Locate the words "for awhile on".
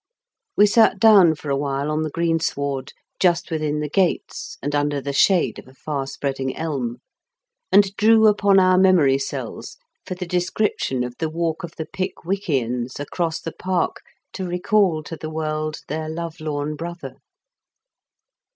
1.35-2.01